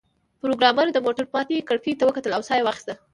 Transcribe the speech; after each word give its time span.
پروګرامر 0.41 0.87
د 0.91 0.97
موټر 1.05 1.25
ماتې 1.33 1.65
کړکۍ 1.69 1.93
ته 1.99 2.03
وکتل 2.05 2.31
او 2.33 2.41
ساه 2.47 2.57
یې 2.57 2.65
واخیسته 2.65 2.93